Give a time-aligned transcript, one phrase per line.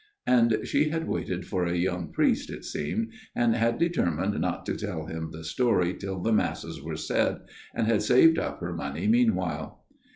[0.25, 5.05] "And she had waited for a young priest, it seemed, and had determined nbrto tell
[5.05, 7.41] him the story till the Masses were said,
[7.75, 9.85] and had saved up her money meanwhile.